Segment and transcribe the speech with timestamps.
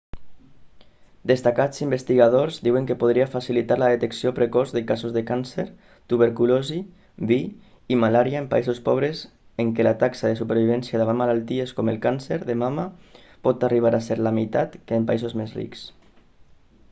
[1.31, 5.65] destacats investigadors diuen que podria facilitar la detecció precoç de casos de càncer
[6.13, 6.77] tuberculosi
[7.31, 7.43] vih
[7.95, 9.21] i malària en països pobres
[9.65, 12.87] en què la taxa de supervivència davant malalties com el càncer de mama
[13.49, 15.85] pot arribar a ser la meitat que en països més rics